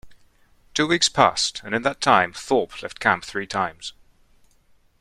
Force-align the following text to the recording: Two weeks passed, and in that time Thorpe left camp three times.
Two 0.73 0.87
weeks 0.87 1.09
passed, 1.09 1.61
and 1.63 1.75
in 1.75 1.83
that 1.83 2.01
time 2.01 2.33
Thorpe 2.33 2.81
left 2.81 2.99
camp 2.99 3.23
three 3.23 3.45
times. 3.45 3.93